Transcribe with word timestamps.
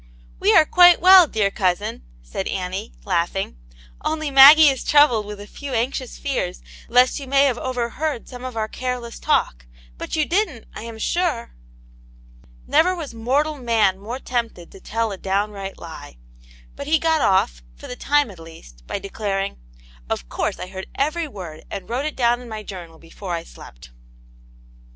'* 0.23 0.39
"We 0.39 0.51
are 0.55 0.65
quite 0.65 0.99
well, 0.99 1.27
dear 1.27 1.51
cousin,*' 1.51 2.01
said 2.23 2.47
Annie, 2.47 2.91
laughing, 3.05 3.57
"only 4.03 4.31
Maggie 4.31 4.69
is 4.69 4.83
troubled 4.83 5.27
with 5.27 5.39
a 5.39 5.45
f^w 5.45 5.73
anxious 5.73 6.17
fears 6.17 6.63
lest 6.89 7.19
you 7.19 7.27
may 7.27 7.43
have 7.43 7.59
overheard 7.59 8.27
some 8.27 8.43
of 8.43 8.57
our 8.57 8.67
careless 8.67 9.19
talk; 9.19 9.67
but 9.99 10.15
you 10.15 10.25
didn't, 10.25 10.65
I 10.73 10.81
am 10.85 10.97
sure.?" 10.97 11.53
Never 12.67 12.95
was 12.95 13.13
mortal 13.13 13.59
man 13.59 13.99
more 13.99 14.17
tempted 14.17 14.71
to 14.71 14.79
tell 14.79 15.11
a 15.11 15.17
downright 15.19 15.77
lie. 15.77 16.17
But 16.75 16.87
he 16.87 16.97
got 16.97 17.21
off, 17.21 17.61
for 17.75 17.85
the 17.85 17.95
time 17.95 18.31
at 18.31 18.39
least, 18.39 18.87
by 18.87 18.97
declaring 18.97 19.59
—"Of 20.09 20.27
course 20.29 20.57
I 20.57 20.65
heard 20.65 20.87
every 20.95 21.27
word, 21.27 21.63
and 21.69 21.87
wrote 21.87 22.05
it 22.05 22.15
down 22.15 22.41
in 22.41 22.49
my 22.49 22.63
journal 22.63 22.97
before 22.97 23.35
I 23.35 23.43
slept." 23.43 23.91